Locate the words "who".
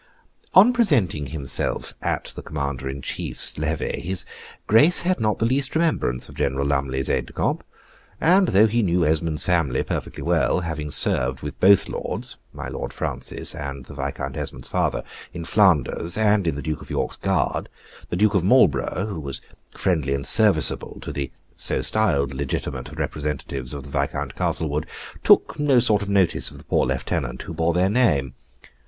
19.05-19.19, 27.43-27.53